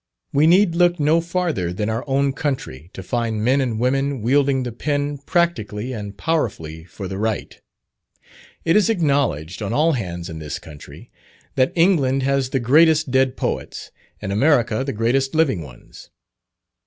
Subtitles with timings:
[0.33, 4.63] We need look no farther than our own country to find men and women wielding
[4.63, 7.61] the pen practically and powerfully for the right.
[8.65, 11.11] It is acknowledged on all hands in this country,
[11.53, 16.09] that England has the greatest dead poets, and America the greatest living ones.